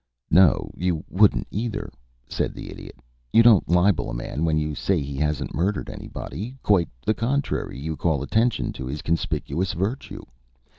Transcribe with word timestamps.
"No, 0.31 0.71
you 0.75 1.03
wouldn't, 1.11 1.45
either," 1.51 1.91
said 2.27 2.55
the 2.55 2.71
Idiot. 2.71 2.95
"You 3.31 3.43
don't 3.43 3.69
libel 3.69 4.09
a 4.09 4.15
man 4.15 4.45
when 4.45 4.57
you 4.57 4.73
say 4.73 4.99
he 4.99 5.15
hasn't 5.17 5.53
murdered 5.53 5.91
anybody. 5.91 6.57
Quite 6.63 6.89
the 7.05 7.13
contrary, 7.13 7.77
you 7.79 7.95
call 7.95 8.23
attention 8.23 8.73
to 8.73 8.87
his 8.87 9.03
conspicuous 9.03 9.73
virtue. 9.73 10.23